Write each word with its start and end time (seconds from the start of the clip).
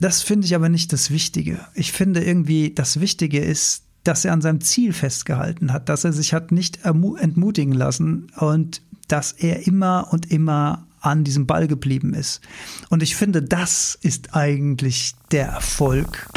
Das 0.00 0.22
finde 0.22 0.46
ich 0.46 0.54
aber 0.54 0.70
nicht 0.70 0.94
das 0.94 1.10
Wichtige. 1.10 1.60
Ich 1.74 1.92
finde 1.92 2.24
irgendwie, 2.24 2.72
das 2.74 3.00
Wichtige 3.00 3.38
ist, 3.38 3.84
dass 4.02 4.24
er 4.24 4.32
an 4.32 4.40
seinem 4.40 4.62
Ziel 4.62 4.94
festgehalten 4.94 5.74
hat, 5.74 5.90
dass 5.90 6.04
er 6.04 6.14
sich 6.14 6.32
hat 6.32 6.52
nicht 6.52 6.80
entmutigen 6.84 7.74
lassen 7.74 8.28
und 8.38 8.80
dass 9.08 9.32
er 9.32 9.66
immer 9.66 10.08
und 10.10 10.30
immer 10.30 10.86
an 11.02 11.22
diesem 11.22 11.46
Ball 11.46 11.68
geblieben 11.68 12.14
ist. 12.14 12.40
Und 12.88 13.02
ich 13.02 13.14
finde, 13.14 13.42
das 13.42 13.98
ist 14.00 14.34
eigentlich 14.34 15.14
der 15.32 15.48
Erfolg. 15.48 16.28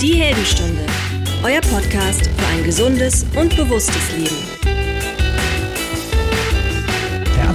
Die 0.00 0.14
Heldenstunde, 0.14 0.84
euer 1.44 1.60
Podcast 1.60 2.26
für 2.26 2.46
ein 2.46 2.64
gesundes 2.64 3.24
und 3.36 3.56
bewusstes 3.56 4.16
Leben. 4.16 4.57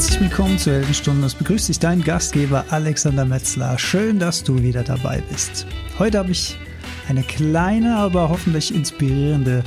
Herzlich 0.04 0.20
willkommen 0.20 0.60
zur 0.60 0.74
Heldenstunde. 0.74 1.26
Es 1.26 1.34
begrüßt 1.34 1.70
dich 1.70 1.80
dein 1.80 2.04
Gastgeber 2.04 2.66
Alexander 2.72 3.24
Metzler. 3.24 3.80
Schön, 3.80 4.20
dass 4.20 4.44
du 4.44 4.62
wieder 4.62 4.84
dabei 4.84 5.24
bist. 5.32 5.66
Heute 5.98 6.20
habe 6.20 6.32
ich 6.32 6.58
eine 7.08 7.24
kleine, 7.24 7.96
aber 7.96 8.28
hoffentlich 8.28 8.76
inspirierende 8.76 9.64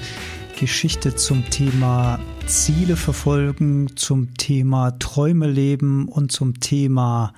Geschichte 0.60 1.14
zum 1.14 1.48
Thema 1.48 2.18
Ziele 2.44 2.96
verfolgen, 2.96 3.96
zum 3.96 4.34
Thema 4.34 4.90
Träume 4.98 5.46
leben 5.46 6.06
und 6.06 6.32
zum 6.32 6.60
Thema 6.60 7.32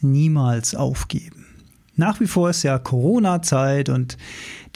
niemals 0.00 0.74
aufgeben. 0.74 1.46
Nach 1.94 2.18
wie 2.18 2.26
vor 2.26 2.50
ist 2.50 2.64
ja 2.64 2.80
Corona-Zeit 2.80 3.90
und 3.90 4.18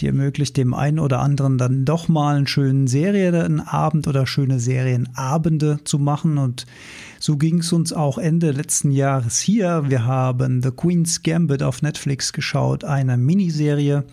die 0.00 0.06
ermöglicht 0.06 0.56
dem 0.56 0.74
einen 0.74 0.98
oder 0.98 1.20
anderen 1.20 1.58
dann 1.58 1.84
doch 1.84 2.08
mal 2.08 2.36
einen 2.36 2.46
schönen 2.46 2.86
Serienabend 2.86 4.08
oder 4.08 4.26
schöne 4.26 4.58
Serienabende 4.58 5.78
zu 5.84 5.98
machen. 5.98 6.38
Und 6.38 6.66
so 7.20 7.36
ging 7.36 7.60
es 7.60 7.72
uns 7.72 7.92
auch 7.92 8.18
Ende 8.18 8.50
letzten 8.50 8.90
Jahres 8.90 9.38
hier. 9.38 9.84
Wir 9.88 10.04
haben 10.04 10.62
The 10.62 10.70
Queen's 10.70 11.22
Gambit 11.22 11.62
auf 11.62 11.82
Netflix 11.82 12.32
geschaut, 12.32 12.84
eine 12.84 13.16
Miniserie 13.16 14.04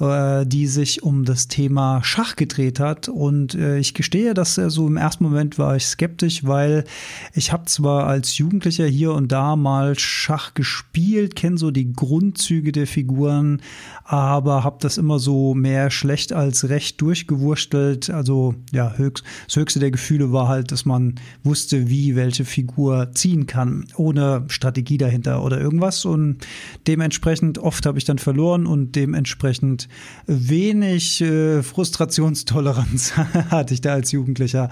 äh, 0.00 0.44
die 0.44 0.66
sich 0.66 1.02
um 1.02 1.24
das 1.24 1.48
Thema 1.48 2.02
Schach 2.02 2.36
gedreht 2.36 2.80
hat. 2.80 3.08
Und 3.08 3.54
äh, 3.54 3.78
ich 3.78 3.94
gestehe, 3.94 4.34
dass 4.34 4.58
äh, 4.58 4.70
so 4.70 4.86
im 4.86 4.96
ersten 4.96 5.24
Moment 5.24 5.58
war 5.58 5.76
ich 5.76 5.86
skeptisch, 5.86 6.44
weil 6.44 6.84
ich 7.32 7.52
habe 7.52 7.66
zwar 7.66 8.06
als 8.06 8.36
Jugendlicher 8.38 8.86
hier 8.86 9.12
und 9.12 9.30
da 9.30 9.56
mal 9.56 9.98
Schach 9.98 10.54
gespielt, 10.54 11.36
kenne 11.36 11.58
so 11.58 11.70
die 11.70 11.92
Grundzüge 11.92 12.72
der 12.72 12.86
Figuren, 12.86 13.62
aber 14.04 14.64
habe 14.64 14.78
das 14.80 14.98
immer 14.98 15.18
so 15.18 15.54
mehr 15.54 15.90
schlecht 15.90 16.32
als 16.32 16.68
recht 16.68 17.00
durchgewurstelt. 17.00 18.10
Also 18.10 18.54
ja, 18.72 18.94
höchst, 18.96 19.24
das 19.46 19.56
höchste 19.56 19.80
der 19.80 19.90
Gefühle 19.90 20.32
war 20.32 20.48
halt, 20.48 20.72
dass 20.72 20.84
man 20.84 21.14
wusste, 21.42 21.88
wie 21.88 22.16
welche 22.16 22.44
Figur 22.44 23.12
ziehen 23.14 23.46
kann, 23.46 23.86
ohne 23.96 24.44
Strategie 24.48 24.98
dahinter 24.98 25.42
oder 25.42 25.60
irgendwas. 25.60 26.04
Und 26.04 26.38
dementsprechend 26.86 27.58
oft 27.58 27.86
habe 27.86 27.98
ich 27.98 28.04
dann 28.04 28.18
verloren 28.18 28.66
und 28.66 28.96
dementsprechend 28.96 29.83
wenig 30.26 31.20
äh, 31.20 31.62
Frustrationstoleranz 31.62 33.16
hatte 33.50 33.74
ich 33.74 33.80
da 33.80 33.92
als 33.92 34.12
Jugendlicher 34.12 34.70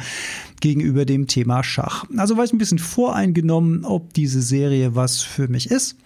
gegenüber 0.60 1.04
dem 1.04 1.26
Thema 1.26 1.62
Schach. 1.62 2.04
Also 2.16 2.36
war 2.36 2.44
ich 2.44 2.52
ein 2.52 2.58
bisschen 2.58 2.78
voreingenommen, 2.78 3.84
ob 3.84 4.14
diese 4.14 4.42
Serie 4.42 4.94
was 4.94 5.22
für 5.22 5.48
mich 5.48 5.70
ist. 5.70 5.96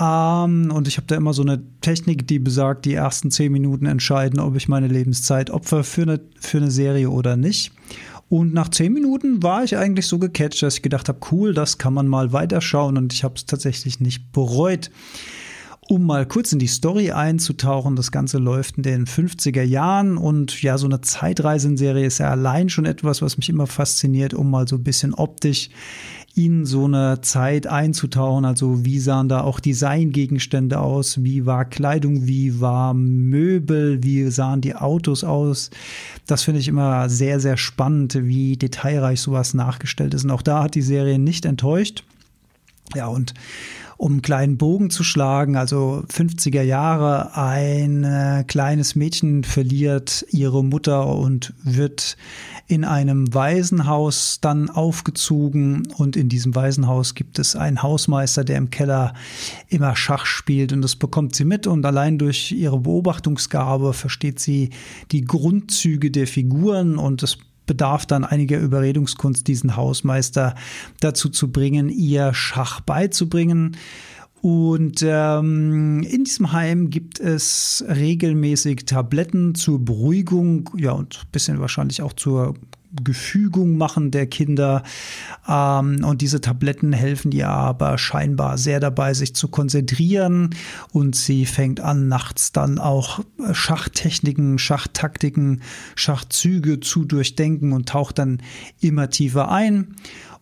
Ähm, 0.00 0.70
und 0.72 0.86
ich 0.86 0.96
habe 0.96 1.06
da 1.06 1.16
immer 1.16 1.32
so 1.32 1.42
eine 1.42 1.62
Technik, 1.80 2.26
die 2.26 2.38
besagt, 2.38 2.84
die 2.84 2.94
ersten 2.94 3.30
zehn 3.30 3.52
Minuten 3.52 3.86
entscheiden, 3.86 4.38
ob 4.40 4.56
ich 4.56 4.68
meine 4.68 4.88
Lebenszeit 4.88 5.50
opfer 5.50 5.84
für 5.84 6.02
eine, 6.02 6.20
für 6.38 6.58
eine 6.58 6.70
Serie 6.70 7.10
oder 7.10 7.36
nicht. 7.36 7.72
Und 8.28 8.52
nach 8.52 8.68
zehn 8.68 8.92
Minuten 8.92 9.42
war 9.42 9.64
ich 9.64 9.76
eigentlich 9.76 10.06
so 10.06 10.18
gecatcht, 10.18 10.62
dass 10.62 10.76
ich 10.76 10.82
gedacht 10.82 11.08
habe, 11.08 11.18
cool, 11.32 11.54
das 11.54 11.78
kann 11.78 11.94
man 11.94 12.06
mal 12.06 12.32
weiterschauen 12.32 12.98
und 12.98 13.12
ich 13.12 13.24
habe 13.24 13.34
es 13.36 13.46
tatsächlich 13.46 14.00
nicht 14.00 14.32
bereut. 14.32 14.90
Um 15.90 16.04
mal 16.04 16.26
kurz 16.26 16.52
in 16.52 16.58
die 16.58 16.66
Story 16.66 17.12
einzutauchen, 17.12 17.96
das 17.96 18.12
Ganze 18.12 18.36
läuft 18.36 18.76
in 18.76 18.82
den 18.82 19.06
50er 19.06 19.62
Jahren 19.62 20.18
und 20.18 20.60
ja, 20.60 20.76
so 20.76 20.86
eine 20.86 21.00
Zeitreisenserie 21.00 22.04
ist 22.04 22.18
ja 22.18 22.30
allein 22.30 22.68
schon 22.68 22.84
etwas, 22.84 23.22
was 23.22 23.38
mich 23.38 23.48
immer 23.48 23.66
fasziniert, 23.66 24.34
um 24.34 24.50
mal 24.50 24.68
so 24.68 24.76
ein 24.76 24.84
bisschen 24.84 25.14
optisch 25.14 25.70
in 26.34 26.66
so 26.66 26.84
eine 26.84 27.22
Zeit 27.22 27.66
einzutauchen. 27.66 28.44
Also 28.44 28.84
wie 28.84 28.98
sahen 28.98 29.30
da 29.30 29.40
auch 29.40 29.60
Designgegenstände 29.60 30.78
aus? 30.78 31.24
Wie 31.24 31.46
war 31.46 31.64
Kleidung? 31.64 32.26
Wie 32.26 32.60
war 32.60 32.92
Möbel? 32.92 34.02
Wie 34.02 34.30
sahen 34.30 34.60
die 34.60 34.74
Autos 34.74 35.24
aus? 35.24 35.70
Das 36.26 36.42
finde 36.42 36.60
ich 36.60 36.68
immer 36.68 37.08
sehr, 37.08 37.40
sehr 37.40 37.56
spannend, 37.56 38.14
wie 38.14 38.58
detailreich 38.58 39.22
sowas 39.22 39.54
nachgestellt 39.54 40.12
ist. 40.12 40.24
Und 40.24 40.32
auch 40.32 40.42
da 40.42 40.64
hat 40.64 40.74
die 40.74 40.82
Serie 40.82 41.18
nicht 41.18 41.46
enttäuscht. 41.46 42.04
Ja, 42.94 43.06
und 43.06 43.32
um 43.98 44.12
einen 44.12 44.22
kleinen 44.22 44.58
Bogen 44.58 44.90
zu 44.90 45.02
schlagen, 45.02 45.56
also 45.56 46.04
50er 46.08 46.62
Jahre, 46.62 47.36
ein 47.36 48.04
äh, 48.04 48.44
kleines 48.46 48.94
Mädchen 48.94 49.42
verliert 49.42 50.24
ihre 50.30 50.62
Mutter 50.62 51.08
und 51.08 51.52
wird 51.64 52.16
in 52.68 52.84
einem 52.84 53.34
Waisenhaus 53.34 54.38
dann 54.40 54.70
aufgezogen. 54.70 55.88
Und 55.96 56.16
in 56.16 56.28
diesem 56.28 56.54
Waisenhaus 56.54 57.14
gibt 57.14 57.40
es 57.40 57.56
einen 57.56 57.82
Hausmeister, 57.82 58.44
der 58.44 58.58
im 58.58 58.70
Keller 58.70 59.14
immer 59.68 59.96
Schach 59.96 60.26
spielt. 60.26 60.72
Und 60.72 60.82
das 60.82 60.94
bekommt 60.94 61.34
sie 61.34 61.44
mit. 61.44 61.66
Und 61.66 61.84
allein 61.84 62.18
durch 62.18 62.52
ihre 62.52 62.78
Beobachtungsgabe 62.78 63.94
versteht 63.94 64.38
sie 64.38 64.70
die 65.10 65.24
Grundzüge 65.24 66.12
der 66.12 66.28
Figuren. 66.28 66.98
Und 66.98 67.24
das 67.24 67.38
bedarf 67.68 68.04
dann 68.04 68.24
einiger 68.24 68.58
Überredungskunst, 68.58 69.46
diesen 69.46 69.76
Hausmeister 69.76 70.56
dazu 70.98 71.28
zu 71.28 71.52
bringen, 71.52 71.88
ihr 71.88 72.34
Schach 72.34 72.80
beizubringen. 72.80 73.76
Und 74.40 75.04
ähm, 75.06 76.02
in 76.02 76.24
diesem 76.24 76.52
Heim 76.52 76.90
gibt 76.90 77.20
es 77.20 77.84
regelmäßig 77.88 78.86
Tabletten 78.86 79.54
zur 79.54 79.84
Beruhigung, 79.84 80.70
ja, 80.76 80.92
und 80.92 81.20
ein 81.22 81.30
bisschen 81.32 81.60
wahrscheinlich 81.60 82.02
auch 82.02 82.12
zur 82.12 82.54
Gefügung 83.04 83.76
machen 83.76 84.10
der 84.10 84.26
Kinder. 84.26 84.82
Ähm, 85.48 86.04
und 86.04 86.22
diese 86.22 86.40
Tabletten 86.40 86.92
helfen 86.92 87.32
ihr 87.32 87.48
aber 87.48 87.98
scheinbar 87.98 88.58
sehr 88.58 88.80
dabei, 88.80 89.14
sich 89.14 89.34
zu 89.34 89.48
konzentrieren. 89.48 90.50
Und 90.92 91.16
sie 91.16 91.46
fängt 91.46 91.80
an, 91.80 92.08
nachts 92.08 92.52
dann 92.52 92.78
auch 92.78 93.20
Schachtechniken, 93.52 94.58
Schachtaktiken, 94.58 95.62
Schachzüge 95.94 96.80
zu 96.80 97.04
durchdenken 97.04 97.72
und 97.72 97.88
taucht 97.88 98.18
dann 98.18 98.42
immer 98.80 99.10
tiefer 99.10 99.50
ein. 99.50 99.96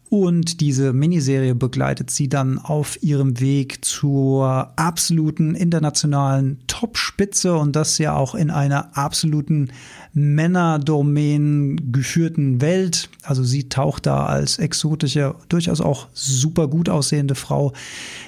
Und 0.09 0.61
diese 0.61 0.93
Miniserie 0.93 1.57
begleitet 1.57 2.11
sie 2.11 2.29
dann 2.29 2.59
auf 2.59 3.03
ihrem 3.03 3.41
Weg 3.41 3.85
zur 3.85 4.73
absoluten 4.77 5.57
internationalen 5.57 6.59
Topspitze 6.69 7.57
und 7.57 7.75
das 7.75 7.99
ja 7.99 8.15
auch 8.15 8.37
in 8.37 8.51
einer 8.51 8.97
absoluten 8.97 9.73
Männerdomain 10.13 11.91
geführten 11.91 12.61
Welt. 12.61 13.09
Also 13.23 13.43
sie 13.43 13.69
taucht 13.69 14.07
da 14.07 14.27
als 14.27 14.59
exotische, 14.59 15.35
durchaus 15.49 15.81
auch 15.81 16.07
super 16.13 16.69
gut 16.69 16.89
aussehende 16.89 17.35
Frau 17.35 17.73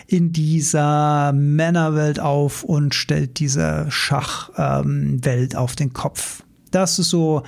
in 0.08 0.32
dieser 0.32 1.32
Männerwelt 1.32 2.18
auf 2.18 2.64
und 2.64 2.94
stellt 2.94 3.38
diese 3.38 3.86
Schachwelt 3.88 5.52
ähm, 5.54 5.58
auf 5.58 5.76
den 5.76 5.92
Kopf. 5.92 6.42
Das 6.72 6.98
ist 6.98 7.10
so 7.10 7.44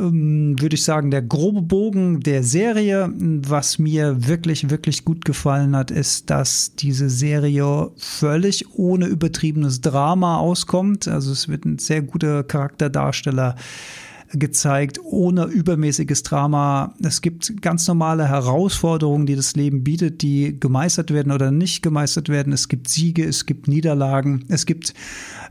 würde 0.00 0.74
ich 0.74 0.84
sagen, 0.84 1.10
der 1.10 1.22
grobe 1.22 1.62
Bogen 1.62 2.20
der 2.20 2.42
Serie. 2.42 3.12
Was 3.16 3.78
mir 3.78 4.26
wirklich, 4.26 4.70
wirklich 4.70 5.04
gut 5.04 5.24
gefallen 5.24 5.76
hat, 5.76 5.90
ist, 5.90 6.30
dass 6.30 6.74
diese 6.74 7.10
Serie 7.10 7.90
völlig 7.96 8.74
ohne 8.74 9.06
übertriebenes 9.06 9.80
Drama 9.80 10.38
auskommt. 10.38 11.08
Also 11.08 11.32
es 11.32 11.48
wird 11.48 11.64
ein 11.64 11.78
sehr 11.78 12.02
guter 12.02 12.44
Charakterdarsteller 12.44 13.56
gezeigt, 14.32 15.00
ohne 15.04 15.44
übermäßiges 15.44 16.22
Drama. 16.22 16.94
Es 17.02 17.22
gibt 17.22 17.62
ganz 17.62 17.86
normale 17.86 18.28
Herausforderungen, 18.28 19.26
die 19.26 19.36
das 19.36 19.56
Leben 19.56 19.84
bietet, 19.84 20.22
die 20.22 20.58
gemeistert 20.58 21.10
werden 21.12 21.32
oder 21.32 21.50
nicht 21.50 21.82
gemeistert 21.82 22.28
werden. 22.28 22.52
Es 22.52 22.68
gibt 22.68 22.88
Siege, 22.88 23.24
es 23.24 23.46
gibt 23.46 23.68
Niederlagen, 23.68 24.44
es 24.48 24.66
gibt 24.66 24.94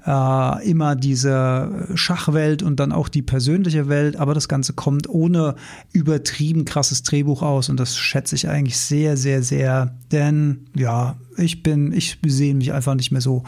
äh, 0.06 0.70
immer 0.70 0.96
diese 0.96 1.88
Schachwelt 1.96 2.64
und 2.64 2.80
dann 2.80 2.92
auch 2.92 3.10
die 3.10 3.22
persönliche 3.22 3.90
Welt, 3.90 4.16
aber 4.16 4.34
das 4.34 4.48
Ganze 4.48 4.74
kommt 4.74 5.10
ohne 5.10 5.56
übertrieben 5.92 6.66
krasses 6.66 7.04
Drehbuch 7.04 7.42
aus 7.42 7.70
und 7.70 7.80
das 7.80 7.98
schätze 7.98 8.36
ich 8.36 8.48
eigentlich 8.48 8.78
sehr, 8.78 9.18
sehr, 9.18 9.44
sehr, 9.44 9.96
denn 10.12 10.68
ja, 10.76 11.18
ich 11.36 11.64
bin, 11.64 11.92
ich 11.92 12.20
sehe 12.26 12.56
mich 12.56 12.74
einfach 12.74 12.96
nicht 12.96 13.12
mehr 13.12 13.22
so 13.22 13.44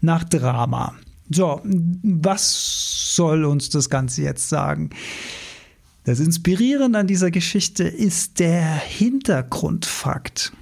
nach 0.00 0.24
Drama. 0.24 0.94
So, 1.30 1.60
was 1.64 3.14
soll 3.14 3.44
uns 3.44 3.70
das 3.70 3.88
Ganze 3.88 4.22
jetzt 4.22 4.48
sagen? 4.48 4.90
Das 6.04 6.20
Inspirierende 6.20 6.98
an 6.98 7.06
dieser 7.06 7.30
Geschichte 7.30 7.84
ist 7.84 8.38
der 8.38 8.76
Hintergrundfakt. 8.76 10.52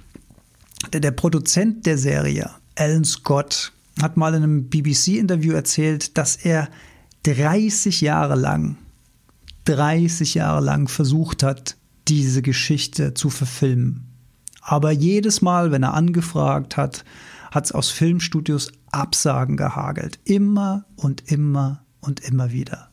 Der, 0.93 1.11
Produzent 1.11 1.85
der 1.85 1.97
Serie, 1.97 2.49
Alan 2.75 3.03
Scott, 3.03 3.73
hat 4.01 4.17
mal 4.17 4.33
in 4.33 4.43
einem 4.43 4.69
BBC-Interview 4.69 5.53
erzählt, 5.53 6.17
dass 6.17 6.37
er 6.37 6.69
30 7.23 8.01
Jahre 8.01 8.35
lang, 8.35 8.77
30 9.65 10.33
Jahre 10.33 10.63
lang 10.63 10.87
versucht 10.87 11.43
hat, 11.43 11.75
diese 12.07 12.41
Geschichte 12.41 13.13
zu 13.13 13.29
verfilmen. 13.29 14.05
Aber 14.61 14.91
jedes 14.91 15.41
Mal, 15.41 15.71
wenn 15.71 15.83
er 15.83 15.93
angefragt 15.93 16.77
hat, 16.77 17.03
hat 17.51 17.65
es 17.65 17.71
aus 17.71 17.89
Filmstudios 17.89 18.71
Absagen 18.93 19.57
gehagelt. 19.57 20.19
Immer 20.23 20.85
und 20.95 21.31
immer 21.31 21.83
und 22.01 22.19
immer 22.21 22.51
wieder. 22.51 22.89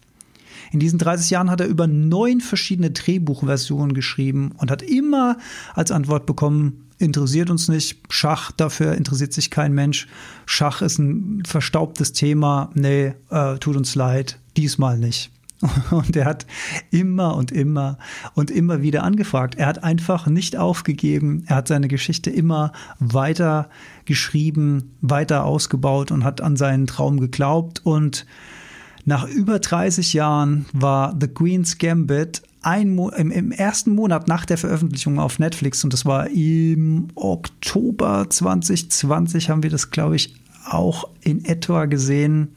In 0.73 0.81
diesen 0.81 0.99
30 0.99 1.31
Jahren 1.31 1.50
hat 1.50 1.61
er 1.61 1.67
über 1.67 1.87
neun 1.87 2.41
verschiedene 2.41 2.91
Drehbuchversionen 2.91 3.94
geschrieben 3.94 4.52
und 4.58 4.70
hat 4.70 4.82
immer 4.82 5.37
als 5.75 5.91
Antwort 5.91 6.26
bekommen, 6.26 6.88
interessiert 6.99 7.50
uns 7.50 7.69
nicht. 7.69 7.99
Schach, 8.11 8.52
dafür 8.52 8.94
interessiert 8.94 9.32
sich 9.32 9.50
kein 9.50 9.73
Mensch. 9.73 10.06
Schach 10.47 10.82
ist 10.82 10.99
ein 10.99 11.43
verstaubtes 11.44 12.12
Thema. 12.12 12.70
Nee, 12.75 13.14
äh, 13.31 13.58
tut 13.58 13.76
uns 13.76 13.94
leid, 13.94 14.38
diesmal 14.56 14.99
nicht. 14.99 15.32
Und 15.91 16.17
er 16.17 16.25
hat 16.25 16.47
immer 16.91 17.37
und 17.37 17.53
immer 17.53 17.99
und 18.35 18.51
immer 18.51 18.83
wieder 18.83 19.03
angefragt. 19.05 19.57
Er 19.57 19.67
hat 19.67 19.85
einfach 19.85 20.27
nicht 20.27 20.57
aufgegeben. 20.57 21.45
Er 21.47 21.57
hat 21.57 21.69
seine 21.69 21.89
Geschichte 21.89 22.31
immer 22.31 22.73
weiter 22.99 23.69
geschrieben, 24.07 24.97
weiter 25.03 25.45
ausgebaut 25.45 26.11
und 26.11 26.25
hat 26.25 26.41
an 26.41 26.57
seinen 26.57 26.87
Traum 26.87 27.21
geglaubt. 27.21 27.83
Und 27.85 28.25
nach 29.05 29.29
über 29.29 29.59
30 29.59 30.15
Jahren 30.15 30.67
war 30.73 31.15
The 31.19 31.29
Queen's 31.29 31.79
Gambit 31.79 32.43
ein 32.63 32.99
im, 33.17 33.31
im, 33.31 33.53
ersten 33.53 33.95
Monat 33.95 34.29
nach 34.29 34.45
der 34.45 34.59
Veröffentlichung 34.59 35.19
auf 35.19 35.39
Netflix, 35.39 35.83
und 35.83 35.95
das 35.95 36.05
war 36.05 36.29
im 36.29 37.09
Oktober 37.15 38.27
2020, 38.29 39.49
haben 39.49 39.63
wir 39.63 39.71
das, 39.71 39.91
glaube 39.91 40.17
ich, 40.17 40.35
auch 40.72 41.08
in 41.20 41.44
etwa 41.44 41.87
gesehen, 41.87 42.50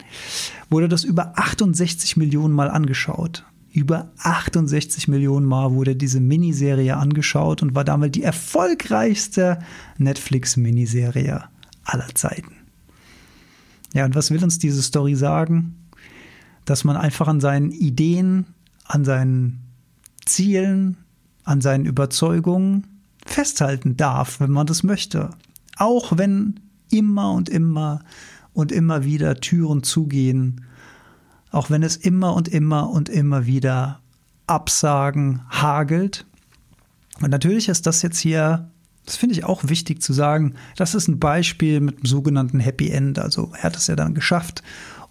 wurde 0.70 0.88
das 0.88 1.04
über 1.04 1.38
68 1.38 2.16
Millionen 2.16 2.54
Mal 2.54 2.70
angeschaut. 2.70 3.44
Über 3.72 4.12
68 4.18 5.08
Millionen 5.08 5.46
Mal 5.46 5.72
wurde 5.72 5.96
diese 5.96 6.20
Miniserie 6.20 6.96
angeschaut 6.96 7.62
und 7.62 7.74
war 7.74 7.84
damit 7.84 8.14
die 8.14 8.22
erfolgreichste 8.22 9.58
Netflix-Miniserie 9.98 11.42
aller 11.84 12.14
Zeiten. 12.14 12.52
Ja, 13.92 14.04
und 14.04 14.14
was 14.14 14.30
will 14.30 14.42
uns 14.42 14.58
diese 14.58 14.82
Story 14.82 15.16
sagen? 15.16 15.76
Dass 16.64 16.84
man 16.84 16.96
einfach 16.96 17.28
an 17.28 17.40
seinen 17.40 17.72
Ideen, 17.72 18.46
an 18.84 19.04
seinen 19.04 19.60
Zielen, 20.24 20.96
an 21.44 21.60
seinen 21.60 21.84
Überzeugungen 21.84 22.86
festhalten 23.26 23.96
darf, 23.96 24.40
wenn 24.40 24.50
man 24.50 24.66
das 24.66 24.82
möchte. 24.82 25.30
Auch 25.76 26.16
wenn 26.16 26.60
immer 26.94 27.32
und 27.32 27.48
immer 27.48 28.00
und 28.52 28.72
immer 28.72 29.04
wieder 29.04 29.36
Türen 29.36 29.82
zugehen, 29.82 30.64
auch 31.50 31.70
wenn 31.70 31.82
es 31.82 31.96
immer 31.96 32.34
und 32.34 32.48
immer 32.48 32.90
und 32.90 33.08
immer 33.08 33.46
wieder 33.46 34.00
Absagen 34.46 35.42
hagelt. 35.50 36.26
Und 37.20 37.30
natürlich 37.30 37.68
ist 37.68 37.86
das 37.86 38.02
jetzt 38.02 38.18
hier, 38.18 38.70
das 39.06 39.16
finde 39.16 39.34
ich 39.34 39.44
auch 39.44 39.64
wichtig 39.64 40.02
zu 40.02 40.12
sagen, 40.12 40.54
das 40.76 40.94
ist 40.94 41.08
ein 41.08 41.18
Beispiel 41.18 41.80
mit 41.80 41.98
dem 41.98 42.06
sogenannten 42.06 42.60
Happy 42.60 42.90
End. 42.90 43.18
Also 43.18 43.52
er 43.56 43.64
hat 43.64 43.76
es 43.76 43.86
ja 43.86 43.96
dann 43.96 44.14
geschafft 44.14 44.62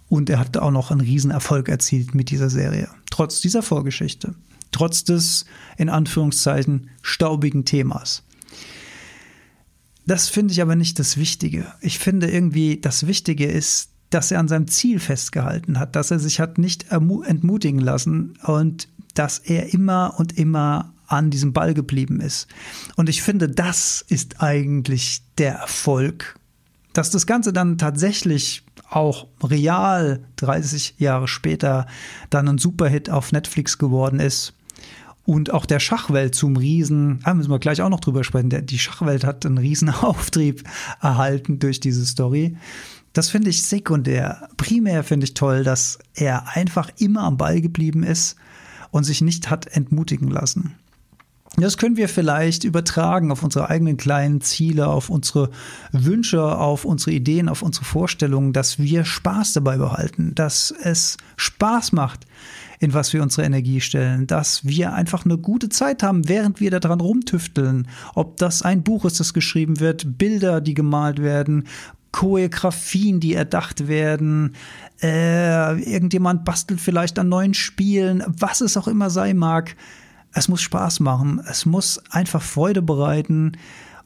und 0.08 0.30
er 0.30 0.38
hat 0.38 0.56
auch 0.56 0.70
noch 0.70 0.90
einen 0.90 1.00
Riesenerfolg 1.00 1.68
erzielt 1.68 2.14
mit 2.14 2.30
dieser 2.30 2.50
Serie, 2.50 2.88
trotz 3.10 3.40
dieser 3.40 3.62
Vorgeschichte 3.62 4.34
trotz 4.74 5.04
des 5.04 5.46
in 5.76 5.88
Anführungszeichen 5.88 6.90
staubigen 7.00 7.64
Themas. 7.64 8.23
Das 10.06 10.28
finde 10.28 10.52
ich 10.52 10.60
aber 10.60 10.76
nicht 10.76 10.98
das 10.98 11.16
Wichtige. 11.16 11.66
Ich 11.80 11.98
finde 11.98 12.30
irgendwie, 12.30 12.80
das 12.80 13.06
Wichtige 13.06 13.46
ist, 13.46 13.90
dass 14.10 14.30
er 14.30 14.38
an 14.38 14.48
seinem 14.48 14.68
Ziel 14.68 15.00
festgehalten 15.00 15.78
hat, 15.78 15.96
dass 15.96 16.10
er 16.10 16.18
sich 16.18 16.40
hat 16.40 16.58
nicht 16.58 16.86
entmutigen 16.92 17.80
lassen 17.80 18.34
und 18.44 18.88
dass 19.14 19.38
er 19.38 19.72
immer 19.72 20.14
und 20.18 20.36
immer 20.38 20.92
an 21.06 21.30
diesem 21.30 21.52
Ball 21.52 21.74
geblieben 21.74 22.20
ist. 22.20 22.46
Und 22.96 23.08
ich 23.08 23.22
finde, 23.22 23.48
das 23.48 24.04
ist 24.06 24.40
eigentlich 24.42 25.22
der 25.38 25.54
Erfolg. 25.54 26.38
Dass 26.92 27.10
das 27.10 27.26
Ganze 27.26 27.52
dann 27.52 27.78
tatsächlich 27.78 28.64
auch 28.88 29.26
real 29.42 30.24
30 30.36 30.94
Jahre 30.98 31.26
später 31.26 31.86
dann 32.30 32.48
ein 32.48 32.58
Superhit 32.58 33.10
auf 33.10 33.32
Netflix 33.32 33.78
geworden 33.78 34.20
ist, 34.20 34.54
und 35.24 35.52
auch 35.52 35.66
der 35.66 35.80
Schachwelt 35.80 36.34
zum 36.34 36.56
Riesen, 36.56 37.20
da 37.24 37.34
müssen 37.34 37.50
wir 37.50 37.58
gleich 37.58 37.80
auch 37.82 37.88
noch 37.88 38.00
drüber 38.00 38.24
sprechen, 38.24 38.50
der, 38.50 38.62
die 38.62 38.78
Schachwelt 38.78 39.24
hat 39.24 39.46
einen 39.46 39.58
riesen 39.58 39.88
Auftrieb 40.02 40.64
erhalten 41.00 41.58
durch 41.58 41.80
diese 41.80 42.04
Story. 42.04 42.56
Das 43.12 43.30
finde 43.30 43.50
ich 43.50 43.62
sekundär. 43.62 44.48
Primär 44.56 45.04
finde 45.04 45.24
ich 45.24 45.34
toll, 45.34 45.62
dass 45.62 45.98
er 46.14 46.56
einfach 46.56 46.90
immer 46.98 47.22
am 47.22 47.36
Ball 47.36 47.60
geblieben 47.60 48.02
ist 48.02 48.36
und 48.90 49.04
sich 49.04 49.22
nicht 49.22 49.50
hat 49.50 49.66
entmutigen 49.68 50.28
lassen. 50.28 50.74
Das 51.56 51.78
können 51.78 51.96
wir 51.96 52.08
vielleicht 52.08 52.64
übertragen 52.64 53.30
auf 53.30 53.44
unsere 53.44 53.70
eigenen 53.70 53.96
kleinen 53.96 54.40
Ziele, 54.40 54.88
auf 54.88 55.08
unsere 55.08 55.50
Wünsche, 55.92 56.42
auf 56.42 56.84
unsere 56.84 57.12
Ideen, 57.12 57.48
auf 57.48 57.62
unsere 57.62 57.84
Vorstellungen, 57.84 58.52
dass 58.52 58.80
wir 58.80 59.04
Spaß 59.04 59.52
dabei 59.52 59.76
behalten, 59.76 60.34
dass 60.34 60.74
es 60.82 61.16
Spaß 61.36 61.92
macht, 61.92 62.26
in 62.80 62.92
was 62.92 63.12
wir 63.12 63.22
unsere 63.22 63.46
Energie 63.46 63.80
stellen, 63.80 64.26
dass 64.26 64.64
wir 64.64 64.94
einfach 64.94 65.24
eine 65.24 65.38
gute 65.38 65.68
Zeit 65.68 66.02
haben, 66.02 66.28
während 66.28 66.58
wir 66.58 66.72
daran 66.72 67.00
rumtüfteln. 67.00 67.86
Ob 68.16 68.36
das 68.38 68.62
ein 68.62 68.82
Buch 68.82 69.04
ist, 69.04 69.20
das 69.20 69.32
geschrieben 69.32 69.78
wird, 69.78 70.18
Bilder, 70.18 70.60
die 70.60 70.74
gemalt 70.74 71.22
werden, 71.22 71.68
Choreografien, 72.10 73.20
die 73.20 73.34
erdacht 73.34 73.86
werden, 73.86 74.54
äh, 75.02 75.80
irgendjemand 75.82 76.44
bastelt 76.44 76.80
vielleicht 76.80 77.18
an 77.18 77.28
neuen 77.28 77.54
Spielen, 77.54 78.24
was 78.26 78.60
es 78.60 78.76
auch 78.76 78.88
immer 78.88 79.10
sein 79.10 79.36
mag. 79.36 79.76
Es 80.34 80.48
muss 80.48 80.60
Spaß 80.62 81.00
machen, 81.00 81.40
es 81.48 81.64
muss 81.64 82.02
einfach 82.10 82.42
Freude 82.42 82.82
bereiten. 82.82 83.52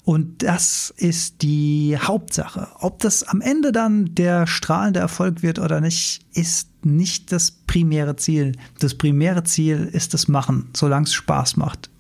Und 0.05 0.43
das 0.43 0.95
ist 0.97 1.43
die 1.43 1.99
Hauptsache. 2.01 2.69
Ob 2.79 2.99
das 3.01 3.25
am 3.25 3.41
Ende 3.41 3.73
dann 3.73 4.15
der 4.15 4.47
strahlende 4.47 5.01
Erfolg 5.01 5.43
wird 5.43 5.59
oder 5.59 5.81
nicht, 5.81 6.21
ist 6.33 6.69
nicht 6.85 7.33
das 7.33 7.51
primäre 7.51 8.17
Ziel. 8.17 8.53
Das 8.79 8.95
primäre 8.95 9.45
Ziel 9.45 9.89
ist 9.93 10.15
das 10.15 10.29
Machen, 10.29 10.71
solange 10.75 11.05
es 11.05 11.13
Spaß 11.13 11.57
macht 11.57 11.91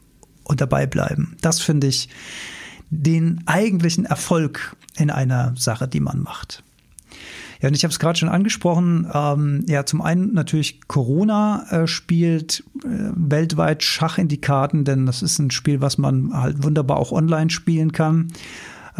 und 0.44 0.60
dabei 0.60 0.86
bleiben. 0.86 1.36
Das 1.42 1.60
finde 1.60 1.88
ich 1.88 2.08
den 2.90 3.42
eigentlichen 3.46 4.06
Erfolg 4.06 4.76
in 4.96 5.10
einer 5.10 5.54
Sache, 5.56 5.88
die 5.88 6.00
man 6.00 6.22
macht. 6.22 6.62
Ja, 7.60 7.68
und 7.68 7.74
ich 7.74 7.82
habe 7.84 7.90
es 7.90 7.98
gerade 7.98 8.18
schon 8.18 8.28
angesprochen. 8.28 9.10
Ähm, 9.12 9.64
ja, 9.66 9.84
zum 9.84 10.00
einen 10.00 10.32
natürlich 10.32 10.86
Corona 10.86 11.66
äh, 11.70 11.86
spielt 11.86 12.64
äh, 12.84 13.10
weltweit 13.14 13.82
Schach 13.82 14.18
in 14.18 14.28
die 14.28 14.40
Karten, 14.40 14.84
denn 14.84 15.06
das 15.06 15.22
ist 15.22 15.38
ein 15.38 15.50
Spiel, 15.50 15.80
was 15.80 15.98
man 15.98 16.32
halt 16.32 16.62
wunderbar 16.62 16.98
auch 16.98 17.12
online 17.12 17.50
spielen 17.50 17.92
kann. 17.92 18.28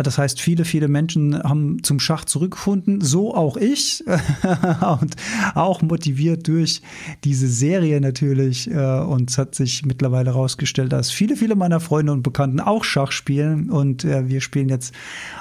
Das 0.02 0.16
heißt, 0.16 0.40
viele, 0.40 0.64
viele 0.64 0.88
Menschen 0.88 1.42
haben 1.42 1.82
zum 1.82 1.98
Schach 1.98 2.24
zurückgefunden, 2.24 3.00
so 3.00 3.34
auch 3.34 3.56
ich 3.56 4.04
und 5.00 5.16
auch 5.54 5.82
motiviert 5.82 6.46
durch 6.46 6.82
diese 7.24 7.48
Serie 7.48 8.00
natürlich. 8.00 8.70
Äh, 8.70 9.00
und 9.00 9.30
es 9.30 9.38
hat 9.38 9.54
sich 9.54 9.84
mittlerweile 9.84 10.30
herausgestellt, 10.30 10.92
dass 10.92 11.10
viele, 11.10 11.36
viele 11.36 11.56
meiner 11.56 11.80
Freunde 11.80 12.12
und 12.12 12.22
Bekannten 12.22 12.60
auch 12.60 12.84
Schach 12.84 13.12
spielen 13.12 13.70
und 13.70 14.04
äh, 14.04 14.28
wir 14.28 14.40
spielen 14.40 14.68
jetzt 14.68 14.94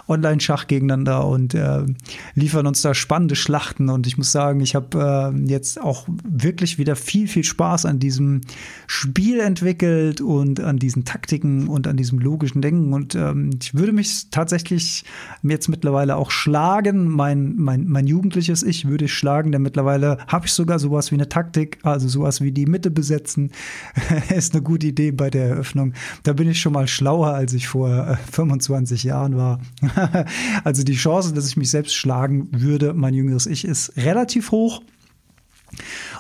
Online-Schach 0.08 0.68
gegeneinander 0.68 1.28
und 1.28 1.54
äh, 1.54 1.86
liefern 2.34 2.66
uns 2.66 2.82
da 2.82 2.94
spannende 2.94 3.36
Schlachten. 3.36 3.90
Und 3.90 4.08
ich 4.08 4.18
muss 4.18 4.32
sagen, 4.32 4.60
ich 4.62 4.76
habe 4.76 5.34
jetzt 5.46 5.80
auch 5.82 6.08
wirklich 6.24 6.78
wieder 6.78 6.96
viel, 6.96 7.28
viel 7.28 7.44
Spaß 7.44 7.86
an 7.86 8.00
diesem 8.00 8.42
Spiel 8.88 9.40
entwickelt 9.40 10.22
und 10.22 10.60
an 10.60 10.78
diesen 10.78 11.06
Taktiken 11.06 11.68
und 11.68 11.88
an 11.88 11.98
diesem 11.98 12.20
logischen 12.20 12.62
Denken. 12.62 12.94
Und 12.94 13.16
ähm, 13.16 13.52
ich 13.62 13.74
würde 13.74 13.92
mich 13.92 14.30
tatsächlich 14.32 14.47
tatsächlich 14.48 15.04
jetzt 15.44 15.68
mittlerweile 15.68 16.16
auch 16.16 16.32
schlagen. 16.32 17.10
Mein, 17.10 17.56
mein, 17.58 17.86
mein 17.88 18.08
jugendliches 18.08 18.64
Ich 18.64 18.88
würde 18.88 19.06
ich 19.06 19.14
schlagen, 19.14 19.52
denn 19.52 19.62
mittlerweile 19.62 20.18
habe 20.28 20.46
ich 20.46 20.54
sogar 20.54 20.80
sowas 20.80 21.12
wie 21.12 21.16
eine 21.16 21.28
Taktik, 21.28 21.80
also 21.84 22.08
sowas 22.08 22.40
wie 22.40 22.54
die 22.54 22.66
Mitte 22.66 22.90
besetzen. 22.90 23.52
ist 24.36 24.54
eine 24.54 24.64
gute 24.64 24.88
Idee 24.88 25.12
bei 25.12 25.30
der 25.30 25.50
Eröffnung. 25.50 25.94
Da 26.24 26.32
bin 26.32 26.50
ich 26.50 26.62
schon 26.62 26.74
mal 26.74 26.88
schlauer, 26.88 27.34
als 27.34 27.54
ich 27.54 27.68
vor 27.68 28.18
25 28.32 29.04
äh, 29.04 29.08
Jahren 29.10 29.36
war. 29.36 29.60
also 30.64 30.84
die 30.84 30.96
Chance, 30.96 31.34
dass 31.34 31.50
ich 31.50 31.58
mich 31.58 31.70
selbst 31.70 31.96
schlagen 31.96 32.48
würde, 32.52 32.94
mein 32.94 33.14
jüngeres 33.14 33.48
Ich, 33.48 33.66
ist 33.66 33.98
relativ 33.98 34.52
hoch. 34.52 34.82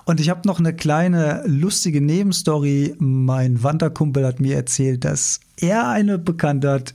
Und 0.03 0.19
ich 0.19 0.29
habe 0.29 0.41
noch 0.45 0.59
eine 0.59 0.75
kleine 0.75 1.43
lustige 1.45 2.01
Nebenstory. 2.01 2.95
Mein 2.99 3.63
Wanderkumpel 3.63 4.25
hat 4.25 4.41
mir 4.41 4.55
erzählt, 4.55 5.05
dass 5.05 5.39
er 5.59 5.87
eine 5.87 6.17
Bekannte 6.19 6.71
hat, 6.71 6.93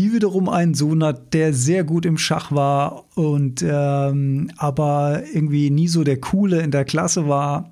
die 0.00 0.14
wiederum 0.14 0.48
einen 0.48 0.72
Sohn 0.72 1.04
hat, 1.04 1.34
der 1.34 1.52
sehr 1.52 1.84
gut 1.84 2.06
im 2.06 2.16
Schach 2.16 2.52
war 2.52 3.04
und 3.16 3.62
ähm, 3.62 4.50
aber 4.56 5.24
irgendwie 5.30 5.68
nie 5.68 5.88
so 5.88 6.04
der 6.04 6.18
Coole 6.18 6.62
in 6.62 6.70
der 6.70 6.86
Klasse 6.86 7.28
war. 7.28 7.70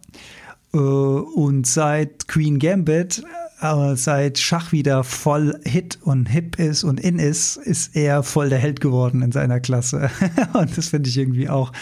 Äh, 0.75 0.77
und 0.77 1.67
seit 1.67 2.29
Queen 2.29 2.59
Gambit 2.59 3.23
äh, 3.63 3.97
seit 3.97 4.39
Schach 4.39 4.73
wieder 4.73 5.05
voll 5.05 5.59
Hit 5.65 6.01
und 6.03 6.27
hip 6.27 6.59
ist 6.59 6.85
und 6.85 7.01
in 7.01 7.19
ist, 7.19 7.57
ist 7.57 7.97
er 7.97 8.23
voll 8.23 8.51
der 8.51 8.59
Held 8.59 8.83
geworden 8.83 9.23
in 9.23 9.33
seiner 9.33 9.59
Klasse. 9.59 10.11
und 10.53 10.77
das 10.77 10.89
finde 10.89 11.09
ich 11.09 11.17
irgendwie 11.17 11.49
auch 11.49 11.73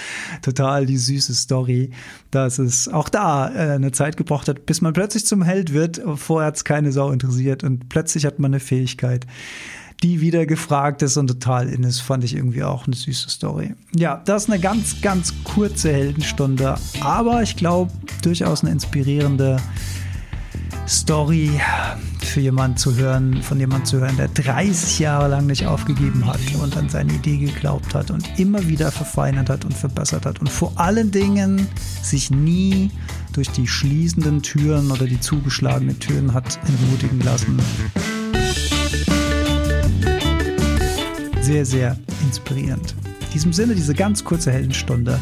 total 0.43 0.87
die 0.87 0.97
süße 0.97 1.35
Story, 1.35 1.91
dass 2.31 2.61
es 2.61 2.87
auch 2.87 3.09
da 3.09 3.53
äh, 3.53 3.75
eine 3.75 3.91
Zeit 3.91 4.17
gebraucht 4.17 4.47
hat, 4.49 4.65
bis 4.65 4.81
man 4.81 4.93
plötzlich 4.93 5.27
zum 5.27 5.43
Held 5.43 5.73
wird. 5.73 6.01
Vorher 6.15 6.47
hat 6.47 6.57
es 6.57 6.63
keine 6.63 6.93
Sau 6.93 7.11
interessiert 7.11 7.65
und 7.65 7.89
plötzlich 7.89 8.25
hat 8.25 8.39
man 8.39 8.53
eine 8.53 8.61
Fähigkeit 8.61 9.27
die 10.03 10.21
wieder 10.21 10.47
gefragt 10.47 11.03
ist 11.03 11.17
und 11.17 11.29
total 11.29 11.69
in 11.69 11.83
ist, 11.83 12.01
fand 12.01 12.25
ich 12.25 12.35
irgendwie 12.35 12.63
auch 12.63 12.87
eine 12.87 12.97
süße 12.97 13.31
Story. 13.31 13.75
Ja, 13.95 14.23
das 14.25 14.45
ist 14.45 14.51
eine 14.51 14.61
ganz, 14.61 15.01
ganz 15.01 15.33
kurze 15.45 15.93
Heldenstunde, 15.93 16.77
aber 17.01 17.43
ich 17.43 17.57
glaube 17.57 17.93
durchaus 18.23 18.63
eine 18.63 18.73
inspirierende 18.73 19.59
Story 20.87 21.51
für 22.21 22.41
jemanden 22.41 22.77
zu 22.77 22.97
hören, 22.97 23.43
von 23.43 23.59
jemandem 23.59 23.87
zu 23.87 23.99
hören, 23.99 24.17
der 24.17 24.29
30 24.29 24.99
Jahre 24.99 25.29
lang 25.29 25.47
nicht 25.47 25.67
aufgegeben 25.67 26.27
hat 26.27 26.41
und 26.63 26.77
an 26.77 26.89
seine 26.89 27.15
Idee 27.15 27.39
geglaubt 27.39 27.95
hat 27.95 28.11
und 28.11 28.39
immer 28.39 28.69
wieder 28.69 28.93
verfeinert 28.93 29.49
hat 29.49 29.65
und 29.65 29.75
verbessert 29.75 30.27
hat 30.27 30.41
und 30.41 30.51
vor 30.51 30.73
allen 30.77 31.11
Dingen 31.11 31.67
sich 32.03 32.31
nie 32.31 32.91
durch 33.33 33.51
die 33.51 33.67
schließenden 33.67 34.43
Türen 34.43 34.91
oder 34.91 35.07
die 35.07 35.21
zugeschlagenen 35.21 35.99
Türen 35.99 36.35
hat 36.35 36.59
entmutigen 36.67 37.21
lassen. 37.21 37.59
Sehr, 41.47 41.65
sehr 41.65 41.97
inspirierend. 42.25 42.97
In 43.27 43.31
diesem 43.33 43.53
Sinne, 43.53 43.77
diese 43.77 43.95
ganz 43.95 44.25
kurze 44.25 44.51
Heldenstunde 44.51 45.21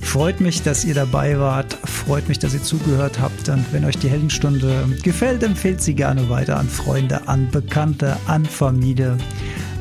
Freut 0.00 0.40
mich, 0.40 0.62
dass 0.62 0.84
ihr 0.84 0.94
dabei 0.94 1.38
wart. 1.38 1.74
Freut 1.84 2.28
mich, 2.28 2.38
dass 2.38 2.54
ihr 2.54 2.62
zugehört 2.62 3.18
habt. 3.20 3.48
Und 3.50 3.64
wenn 3.72 3.84
euch 3.84 3.98
die 3.98 4.08
Heldenstunde 4.08 4.86
gefällt, 5.02 5.42
empfehlt 5.42 5.82
sie 5.82 5.94
gerne 5.94 6.30
weiter 6.30 6.56
an 6.56 6.68
Freunde, 6.68 7.26
an 7.28 7.50
Bekannte, 7.50 8.16
an 8.26 8.46
Familie. 8.46 9.18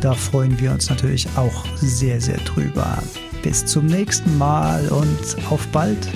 Da 0.02 0.14
freuen 0.14 0.60
wir 0.60 0.72
uns 0.72 0.90
natürlich 0.90 1.28
auch 1.38 1.66
sehr, 1.76 2.20
sehr 2.20 2.40
drüber. 2.40 2.98
Bis 3.42 3.66
zum 3.66 3.86
nächsten 3.86 4.38
Mal 4.38 4.88
und 4.90 5.38
auf 5.50 5.66
bald. 5.68 6.10